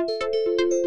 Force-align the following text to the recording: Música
Música 0.00 0.79